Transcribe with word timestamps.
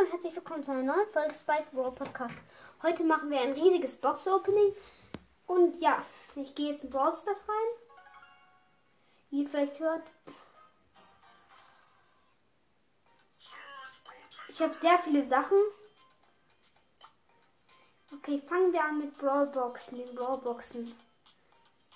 Und 0.00 0.10
herzlich 0.10 0.34
willkommen 0.34 0.64
zu 0.64 0.70
einer 0.70 0.94
neuen 0.94 1.08
Folge 1.12 1.34
Spike 1.34 1.66
World 1.72 1.94
Podcast. 1.96 2.34
Heute 2.82 3.04
machen 3.04 3.28
wir 3.28 3.38
ein 3.38 3.52
riesiges 3.52 3.96
Box-Opening. 3.96 4.74
Und 5.46 5.78
ja, 5.78 6.02
ich 6.36 6.54
gehe 6.54 6.70
jetzt 6.70 6.84
in 6.84 6.88
Brawl 6.88 7.14
Stars 7.14 7.44
rein. 7.46 8.00
Wie 9.28 9.42
ihr 9.42 9.48
vielleicht 9.48 9.78
hört. 9.78 10.02
Ich 14.48 14.62
habe 14.62 14.72
sehr 14.72 14.96
viele 14.96 15.22
Sachen. 15.22 15.58
Okay, 18.14 18.38
fangen 18.48 18.72
wir 18.72 18.82
an 18.82 19.00
mit 19.00 19.18
Brawlboxen, 19.18 19.98
den 19.98 20.14
Brawlboxen. 20.14 20.98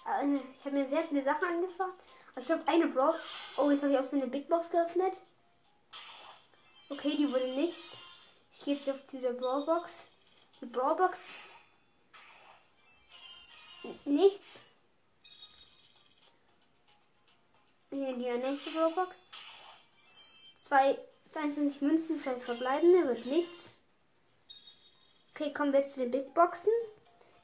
Äh, 0.06 0.36
ich 0.58 0.64
habe 0.66 0.76
mir 0.76 0.86
sehr 0.88 1.04
viele 1.04 1.22
Sachen 1.22 1.48
angefangen. 1.48 1.94
Also 2.34 2.52
ich 2.52 2.60
habe 2.60 2.70
eine 2.70 2.86
Brawl. 2.88 3.18
Oh, 3.56 3.70
jetzt 3.70 3.82
habe 3.82 3.94
ich 3.94 3.98
auch 3.98 4.04
so 4.04 4.16
eine 4.16 4.26
Big 4.26 4.46
Box 4.46 4.68
geöffnet. 4.68 5.14
Okay, 6.90 7.16
die 7.16 7.32
wurde 7.32 7.48
nichts. 7.54 7.93
Ich 8.54 8.64
gehe 8.64 8.74
jetzt 8.74 8.88
auf 8.88 9.00
diese 9.10 9.32
Brawlbox. 9.34 10.04
Die 10.60 10.66
Brawlbox. 10.66 11.18
Nichts. 14.04 14.60
Hier 17.90 18.14
die 18.14 18.38
nächste 18.38 18.70
Brawlbox. 18.70 19.14
Zwei 20.62 20.98
22 21.34 21.82
Münzen, 21.82 22.20
zwei 22.20 22.36
verbleibende, 22.36 23.08
wird 23.08 23.26
nichts. 23.26 23.72
Okay, 25.34 25.52
kommen 25.52 25.72
wir 25.72 25.80
jetzt 25.80 25.94
zu 25.94 26.00
den 26.00 26.12
Big 26.12 26.32
Boxen. 26.32 26.70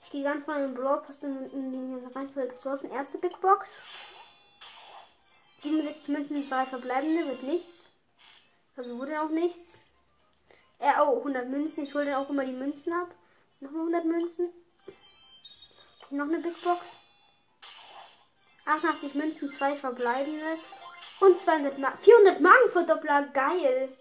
Ich 0.04 0.10
gehe 0.10 0.22
ganz 0.22 0.44
von 0.44 0.54
den 0.54 0.74
Brawlpost 0.74 1.24
in, 1.24 1.50
in, 1.50 1.72
die 1.72 2.14
Reihenfolge 2.14 2.56
zu 2.56 2.72
öffnen. 2.72 2.92
Erste 2.92 3.18
Big 3.18 3.40
Box. 3.40 3.68
67 5.62 6.08
Münzen, 6.08 6.48
zwei 6.48 6.64
verbleibende, 6.66 7.26
wird 7.26 7.42
nichts. 7.42 7.88
Also 8.76 8.96
wurde 8.96 9.20
auch 9.20 9.30
nichts. 9.30 9.80
Äh, 10.80 10.92
oh, 10.98 11.18
100 11.18 11.46
Münzen. 11.48 11.84
Ich 11.84 11.94
hole 11.94 12.06
dann 12.06 12.14
auch 12.14 12.30
immer 12.30 12.44
die 12.44 12.52
Münzen 12.52 12.92
ab. 12.92 13.08
Nochmal 13.60 13.82
100 13.82 14.04
Münzen. 14.06 14.48
Noch 16.10 16.24
eine 16.24 16.38
Big 16.38 16.60
Box. 16.64 16.80
88 18.64 19.14
Münzen, 19.14 19.52
zwei 19.52 19.76
verbleibende. 19.76 20.58
Und 21.20 21.40
200 21.40 21.78
Marken. 21.78 22.02
400 22.02 22.40
Marken 22.40 22.70
für 22.72 22.84
Doppler. 22.84 23.24
Geil. 23.24 23.94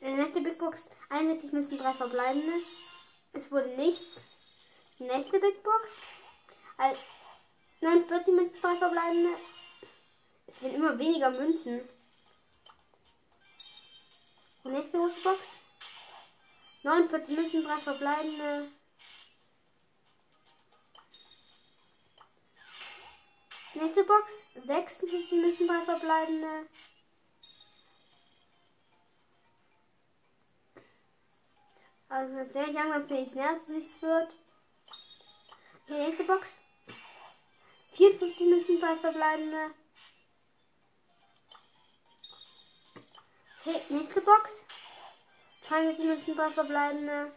Die 0.00 0.06
nächste 0.06 0.40
Big 0.42 0.58
Box. 0.58 0.82
61 1.08 1.52
Münzen, 1.52 1.78
drei 1.78 1.92
verbleibende. 1.92 2.52
Es 3.32 3.50
wurde 3.50 3.68
nichts. 3.70 4.22
Nächste 5.00 5.40
Big 5.40 5.60
Box. 5.64 5.90
49 7.80 8.34
Münzen, 8.34 8.60
drei 8.60 8.76
verbleibende. 8.76 9.30
Es 10.54 10.62
werden 10.62 10.76
immer 10.76 10.98
weniger 10.98 11.30
Münzen. 11.30 11.80
Die 14.64 14.68
nächste 14.68 14.98
große 14.98 15.20
Box. 15.22 15.46
49 16.84 17.36
Münzen, 17.36 17.64
drei 17.64 17.78
verbleibende. 17.78 18.68
Nächste 23.74 24.04
Box. 24.04 24.32
56 24.54 25.32
Münzen, 25.32 25.66
drei 25.66 25.80
verbleibende. 25.84 26.68
Also 32.08 32.52
sehr 32.52 32.68
langsam 32.68 33.08
finde 33.08 33.22
ich 33.22 33.28
es 33.28 33.34
dass 33.34 33.68
nichts 33.68 34.02
wird. 34.02 34.28
Die 35.88 35.92
nächste 35.94 36.24
Box. 36.24 36.60
54 37.94 38.46
Münzen, 38.46 38.80
drei 38.80 38.96
verbleibende. 38.96 39.74
Okay, 43.66 43.80
nächste 43.88 44.20
Box. 44.20 44.50
62 45.68 46.04
Münzen, 46.04 46.36
drei 46.36 46.50
verbleibende. 46.50 47.32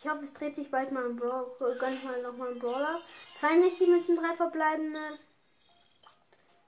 Ich 0.00 0.08
hoffe, 0.08 0.24
es 0.24 0.32
dreht 0.32 0.56
sich 0.56 0.68
bald 0.68 0.90
mal 0.90 1.04
ein 1.04 1.14
Brawler. 1.14 1.76
Gönn 1.78 2.02
mal 2.02 2.20
noch 2.22 2.36
mal 2.36 2.50
einen 2.50 2.58
Brawler. 2.58 3.00
62 3.38 3.86
Münzen, 3.86 4.16
drei 4.16 4.34
verbleibende. 4.34 5.16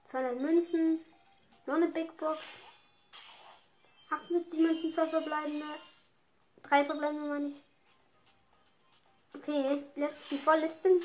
200 0.05 0.41
Münzen. 0.41 1.01
Noch 1.67 1.75
eine 1.75 1.89
Big 1.89 2.17
Box. 2.17 2.39
78 4.11 4.61
Münzen, 4.61 4.93
zwei 4.93 5.09
verbleibende. 5.09 5.67
Drei 6.63 6.85
verbleibende 6.85 7.29
meine 7.29 7.49
ich. 7.49 7.65
Okay, 9.35 9.85
die 10.31 10.39
vorletzten. 10.39 11.03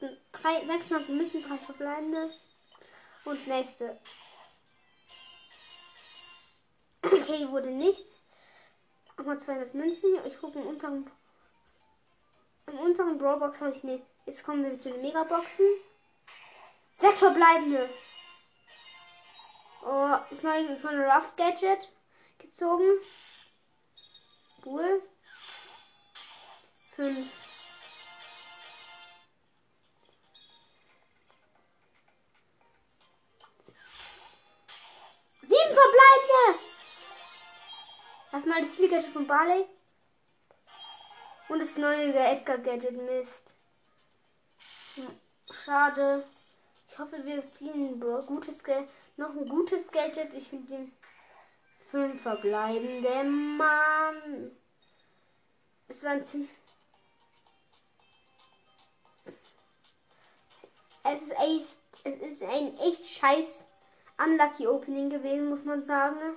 96 0.00 1.14
Münzen, 1.14 1.42
drei 1.42 1.58
verbleibende. 1.58 2.30
Und 3.26 3.46
nächste. 3.46 4.00
Okay, 7.04 7.48
wurde 7.50 7.70
nichts. 7.70 8.22
Nochmal 9.16 9.38
200 9.38 9.74
Münzen. 9.74 10.10
Ich 10.26 10.38
gucke 10.40 10.58
im 10.58 10.66
unteren. 10.66 11.10
Im 12.66 12.78
unteren 12.78 13.18
Brawlbox 13.18 13.60
habe 13.60 13.72
ich 13.72 13.84
nicht. 13.84 14.04
Jetzt 14.26 14.44
kommen 14.44 14.64
wir 14.64 14.80
zu 14.80 14.90
den 14.90 15.02
Megaboxen. 15.02 15.66
Sechs 16.88 17.18
verbleibende. 17.18 17.88
Oh, 19.84 20.16
ist 20.30 20.42
neue 20.42 20.76
von 20.78 20.98
Rough 20.98 21.36
Gadget 21.36 21.88
gezogen. 22.38 22.84
Cool. 24.64 25.02
Fünf. 26.96 27.43
Erstmal 38.34 38.62
das 38.62 38.76
Gadget 38.76 39.12
von 39.12 39.28
Barley. 39.28 39.64
Und 41.48 41.60
das 41.60 41.76
neue 41.76 42.12
Edgar 42.12 42.58
Gadget 42.58 43.00
Mist. 43.00 43.54
Schade. 45.52 46.24
Ich 46.88 46.98
hoffe, 46.98 47.24
wir 47.24 47.48
ziehen 47.48 47.92
ein 47.92 48.26
gutes. 48.26 48.56
Noch 49.16 49.30
ein 49.30 49.48
gutes 49.48 49.86
Gadget. 49.86 50.34
Ich 50.34 50.48
finde 50.48 50.66
den 50.66 50.92
fünf 51.62 52.22
verbleibende 52.22 53.22
Mann. 53.22 54.50
Es 55.86 56.02
waren 56.02 56.24
ziemlich. 56.24 56.50
Es 61.04 61.22
ist 61.22 61.34
echt. 61.38 61.76
Es 62.02 62.16
ist 62.16 62.42
ein 62.42 62.76
echt 62.78 63.06
scheiß 63.06 63.68
Unlucky 64.18 64.66
Opening 64.66 65.08
gewesen, 65.08 65.50
muss 65.50 65.62
man 65.64 65.84
sagen. 65.84 66.34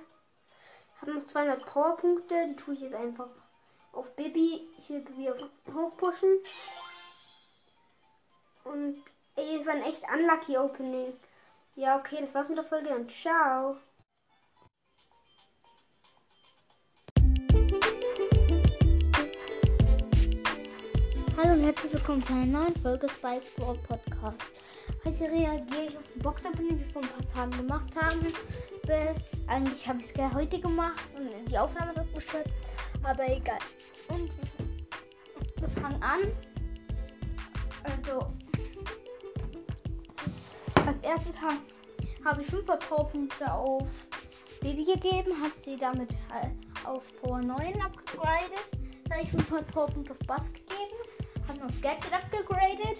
Habe 1.00 1.14
noch 1.14 1.24
200 1.24 1.64
Powerpunkte. 1.64 2.46
Die 2.48 2.56
tue 2.56 2.74
ich 2.74 2.80
jetzt 2.80 2.94
einfach 2.94 3.28
auf 3.92 4.14
Baby. 4.16 4.68
Ich 4.78 4.90
will 4.90 5.00
Baby 5.00 5.30
auf 5.30 5.38
hochpushen. 5.72 6.38
Und 8.64 9.02
ey, 9.36 9.58
es 9.58 9.66
war 9.66 9.74
ein 9.74 9.82
echt 9.82 10.02
unlucky 10.12 10.58
Opening. 10.58 11.12
Ja, 11.76 11.96
okay, 11.98 12.18
das 12.20 12.34
war's 12.34 12.48
mit 12.48 12.58
der 12.58 12.64
Folge 12.64 12.94
und 12.94 13.10
ciao. 13.10 13.76
Hallo 21.36 21.52
und 21.52 21.62
herzlich 21.62 21.92
willkommen 21.92 22.24
zu 22.24 22.32
einer 22.32 22.46
neuen 22.46 22.76
Folge 22.82 23.08
Spice 23.08 23.56
World 23.58 23.80
Podcast. 23.84 24.42
Heute 25.04 25.24
reagiere 25.24 25.84
ich 25.88 25.96
auf 25.96 26.04
ein 26.14 26.22
Box-Opening, 26.22 26.78
das 26.78 26.86
wir 26.86 26.92
vor 26.92 27.02
ein 27.02 27.08
paar 27.08 27.28
Tagen 27.28 27.50
gemacht 27.52 27.96
haben. 27.96 28.32
Eigentlich 29.46 29.88
habe 29.88 30.00
ich 30.00 30.14
es 30.14 30.34
heute 30.34 30.60
gemacht 30.60 31.08
und 31.16 31.50
die 31.50 31.58
Aufnahme 31.58 31.90
ist 31.90 31.98
abgestürzt, 31.98 32.50
aber 33.02 33.28
egal. 33.28 33.58
Und 34.08 34.30
wir 35.60 35.68
fangen 35.68 36.02
an. 36.02 36.20
Also, 37.84 38.32
als 40.86 41.02
erstes 41.02 41.40
habe 41.40 41.58
hab 42.24 42.40
ich 42.40 42.46
500 42.46 42.88
Powerpunkte 42.88 43.52
auf 43.52 43.86
Baby 44.60 44.84
gegeben, 44.84 45.32
habe 45.40 45.52
sie 45.64 45.76
damit 45.76 46.10
auf 46.84 47.04
Power 47.22 47.40
9 47.40 47.80
abgegradet. 47.80 48.50
Dann 49.04 49.18
habe 49.18 49.22
ich 49.22 49.30
500 49.30 49.66
Powerpunkte 49.70 50.12
auf 50.12 50.18
Bass 50.26 50.52
gegeben 50.52 50.68
habe 51.48 51.60
noch 51.60 51.80
Gadget 51.80 52.12
abgegradet. 52.12 52.98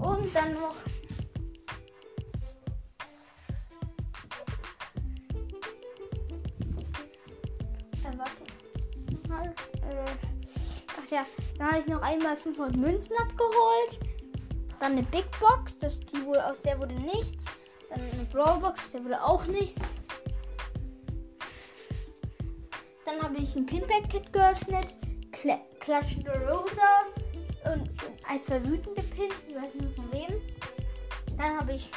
Und 0.00 0.34
dann 0.34 0.54
noch 0.54 0.74
äh, 8.02 8.18
warte. 8.18 9.28
Mal, 9.28 9.46
äh, 9.46 10.10
ach 10.98 11.10
ja, 11.10 11.26
dann 11.58 11.68
habe 11.68 11.80
ich 11.80 11.86
noch 11.86 12.02
einmal 12.02 12.36
500 12.36 12.76
Münzen 12.76 13.16
abgeholt. 13.18 13.98
Dann 14.80 14.92
eine 14.92 15.02
Big 15.02 15.26
Box, 15.38 15.78
das, 15.78 16.00
die 16.00 16.26
aus 16.26 16.62
der 16.62 16.78
wurde 16.80 16.94
nichts. 16.94 17.44
Dann 17.90 18.00
eine 18.00 18.24
Brawl 18.32 18.58
Box, 18.60 18.92
der 18.92 19.04
wurde 19.04 19.22
auch 19.22 19.44
nichts. 19.46 19.94
Dann 23.04 23.22
habe 23.22 23.36
ich 23.36 23.54
ein 23.54 23.66
Pinback 23.66 24.08
Kit 24.08 24.32
geöffnet. 24.32 24.94
Clash 25.80 26.16
the 26.16 26.28
Rosa 26.46 27.19
und 27.64 27.90
ein, 28.26 28.42
zwei 28.42 28.64
wütende 28.64 29.02
Pins, 29.02 29.34
ich 29.48 29.54
weiß 29.54 29.74
nicht 29.74 29.94
von 29.96 30.12
wem. 30.12 30.40
Dann 31.36 31.58
habe 31.58 31.74
ich 31.74 31.90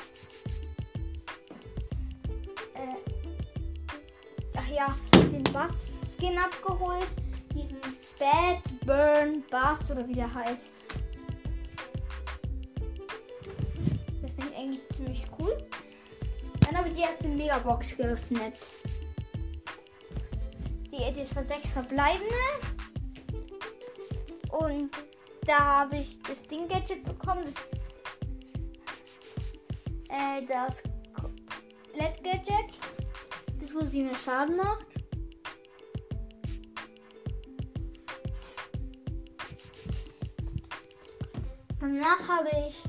äh, 2.73 3.13
ach 4.55 4.67
ja, 4.67 4.95
den 5.13 5.43
Bass-Skin 5.43 6.37
abgeholt. 6.37 7.07
Diesen 7.53 7.79
Bad 8.17 8.61
Burn 8.85 9.43
Bass 9.49 9.91
oder 9.91 10.07
wie 10.07 10.13
der 10.13 10.33
heißt. 10.33 10.71
Das 14.21 14.31
finde 14.31 14.47
ich 14.49 14.57
eigentlich 14.57 14.89
ziemlich 14.89 15.25
cool. 15.39 15.57
Dann 16.61 16.77
habe 16.77 16.89
ich 16.89 16.95
die 16.95 17.01
erste 17.01 17.27
Megabox 17.27 17.95
geöffnet. 17.95 18.55
Die 20.91 21.03
Edit 21.03 21.27
für 21.27 21.43
sechs 21.43 21.69
verbleibende. 21.69 22.33
Und 24.49 24.91
da 25.45 25.59
habe 25.59 25.97
ich 25.97 26.21
das 26.23 26.41
Ding 26.43 26.67
Gadget 26.67 27.03
bekommen. 27.03 27.43
Das, 27.45 27.55
äh, 30.09 30.45
das 30.45 30.83
LED 31.93 32.23
Gadget. 32.23 32.73
Das, 33.59 33.73
wo 33.73 33.81
sie 33.85 34.03
mir 34.03 34.15
Schaden 34.15 34.57
macht. 34.57 34.85
Danach 41.79 42.27
habe 42.27 42.49
ich 42.67 42.81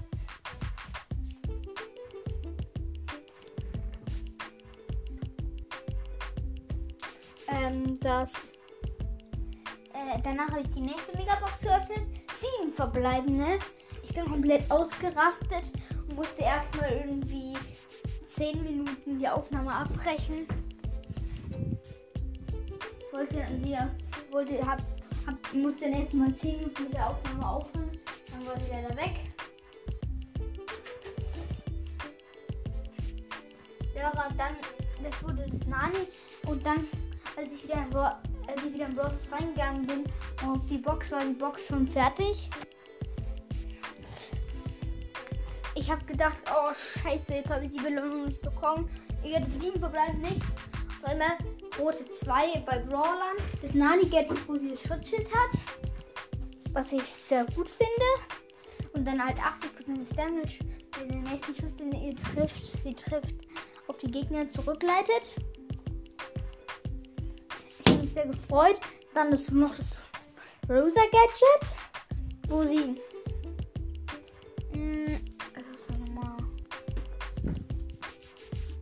ähm, 7.49 7.99
das. 8.01 8.33
Äh, 9.93 10.21
danach 10.23 10.49
habe 10.51 10.61
ich 10.61 10.71
die 10.71 10.81
nächste 10.81 11.17
Megabox 11.17 11.61
geöffnet. 11.61 12.24
Sieben 12.45 12.73
verbleibende. 12.75 13.59
Ich 14.03 14.13
bin 14.13 14.25
komplett 14.27 14.71
ausgerastet 14.71 15.73
und 16.09 16.17
musste 16.17 16.43
erstmal 16.43 16.93
irgendwie 16.93 17.55
10 18.27 18.63
Minuten 18.63 19.19
die 19.19 19.29
Aufnahme 19.29 19.73
abbrechen. 19.73 20.47
Wollte 23.13 23.47
wieder, 23.63 23.91
wollte, 24.31 24.67
hab, 24.67 24.79
hab, 25.27 25.55
musste 25.55 25.85
dann 25.91 26.03
erstmal 26.03 26.35
10 26.35 26.59
Minuten 26.59 26.83
mit 26.85 26.95
der 26.95 27.09
Aufnahme 27.09 27.49
aufhören. 27.49 27.91
Dann 28.31 28.47
wollte 28.47 28.65
der 28.71 28.89
da 28.89 28.97
weg. 28.97 29.15
Ja, 33.95 34.13
dann, 34.37 34.57
das 35.03 35.23
wurde 35.23 35.47
das 35.51 35.67
Nani 35.67 36.09
und 36.47 36.67
dann 36.67 36.87
als 37.37 37.53
ich 37.53 37.65
wieder 37.65 37.83
in, 37.83 37.91
Bra 37.91 38.21
als 38.23 38.34
ich 38.69 38.75
wieder 38.75 38.87
in 38.87 38.95
Brawl 38.95 39.13
reingegangen 39.31 39.87
bin 39.87 40.05
und 40.47 40.69
die 40.71 40.79
Box 40.79 41.11
war 41.11 41.25
die 41.25 41.33
Box 41.33 41.67
schon 41.67 41.87
fertig. 41.87 42.49
Ich 45.75 45.91
habe 45.91 46.05
gedacht, 46.05 46.39
oh 46.51 46.73
scheiße, 46.73 47.35
jetzt 47.35 47.51
habe 47.51 47.67
ich 47.67 47.73
die 47.73 47.81
Belohnung 47.81 48.27
nicht 48.27 48.43
bekommen. 48.43 48.89
Ich 49.23 49.35
hatte 49.35 49.51
sieben 49.59 49.81
verbleiben 49.81 50.21
nichts. 50.21 50.55
Auf 51.03 51.11
einmal 51.11 51.37
rote 51.79 52.09
2 52.09 52.61
bei 52.65 52.79
Brawlern. 52.79 53.37
Das 53.61 53.75
Nani 53.75 54.07
Gadget, 54.07 54.49
wo 54.49 54.57
sie 54.57 54.71
das 54.71 54.83
Schutzschild 54.83 55.29
hat. 55.35 55.59
Was 56.73 56.93
ich 56.93 57.03
sehr 57.03 57.45
gut 57.57 57.69
finde. 57.69 58.93
Und 58.93 59.05
dann 59.05 59.25
halt 59.25 59.39
80% 59.39 60.15
Damage, 60.15 60.59
wenn 60.99 61.09
den 61.09 61.23
nächsten 61.25 61.55
Schuss, 61.57 61.75
den 61.77 61.93
ihr 61.93 62.15
trifft, 62.15 62.65
sie 62.65 62.95
trifft, 62.95 63.35
auf 63.89 63.97
die 63.99 64.11
Gegner 64.11 64.49
zurückleitet 64.49 65.35
sehr 68.15 68.27
gefreut. 68.27 68.81
Dann 69.13 69.33
ist 69.33 69.53
noch 69.53 69.77
das 69.77 69.97
Rosa 70.69 71.03
Gadget, 71.03 71.77
wo 72.49 72.65
sie. 72.65 72.97
Mh, 74.73 74.73
hm, 74.73 75.21
was 75.73 75.89
war 75.89 75.99
nochmal? 75.99 76.37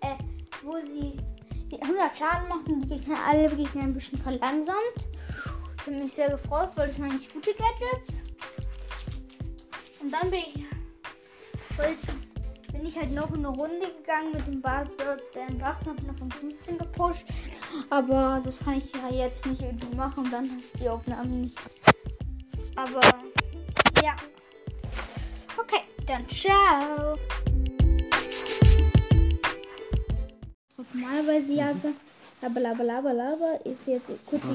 Äh, 0.01 0.17
wo 0.63 0.77
sie 0.87 1.19
100 1.81 2.17
Schaden 2.17 2.49
macht 2.49 2.67
und 2.69 2.83
die 2.83 2.99
Gegner, 2.99 3.17
alle 3.27 3.49
Gegner 3.49 3.83
ein 3.83 3.95
bisschen 3.95 4.19
verlangsamt. 4.19 5.09
Ich 5.77 5.87
habe 5.87 5.97
mich 5.97 6.15
sehr 6.15 6.31
gefreut, 6.31 6.71
weil 6.77 6.87
das 6.87 6.97
sind 6.97 7.07
eigentlich 7.07 7.33
gute 7.33 7.53
Gadgets. 7.55 8.19
Und 10.01 10.13
dann 10.13 10.31
bin 10.31 10.41
ich, 10.41 10.65
bin 12.73 12.87
ich 12.87 12.97
halt 12.97 13.11
noch 13.13 13.31
in 13.31 13.45
eine 13.45 13.49
Runde 13.49 13.93
gegangen 13.99 14.33
mit 14.33 14.47
dem 14.47 14.63
Buzzword, 14.63 15.21
den 15.35 15.59
Bass 15.59 15.79
noch 15.85 15.97
von 16.19 16.31
15 16.31 16.79
gepusht. 16.79 17.27
Aber 17.91 18.41
das 18.45 18.59
kann 18.59 18.79
ich 18.79 18.93
ja 18.95 19.11
jetzt 19.11 19.47
nicht 19.47 19.63
irgendwie 19.63 19.97
machen, 19.97 20.29
dann 20.31 20.51
die 20.81 20.89
Aufnahme 20.89 21.29
nicht. 21.29 21.59
Aber 22.77 23.01
ja. 24.03 24.15
Okay, 25.59 25.83
dann 26.07 26.29
ciao. 26.29 27.17
Normalerweise 30.77 31.53
ja. 31.53 31.75
Aber, 32.45 32.71
aber, 32.71 32.93
aber, 32.93 33.11
aber 33.11 33.67
ist 33.67 33.87
jetzt 33.87 34.11
kurz 34.27 34.43